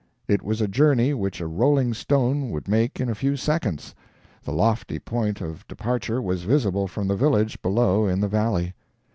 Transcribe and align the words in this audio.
It 0.27 0.41
was 0.41 0.61
a 0.61 0.67
journey 0.67 1.13
which 1.13 1.39
a 1.41 1.45
rolling 1.47 1.93
stone 1.93 2.49
would 2.49 2.67
make 2.67 2.99
in 2.99 3.07
a 3.07 3.13
few 3.13 3.35
seconds 3.37 3.93
the 4.41 4.51
lofty 4.51 4.97
point 4.97 5.41
of 5.41 5.67
departure 5.67 6.19
was 6.19 6.41
visible 6.41 6.87
from 6.87 7.07
the 7.07 7.15
village 7.15 7.61
below 7.61 8.07
in 8.07 8.19
the 8.19 8.27
valley. 8.27 8.73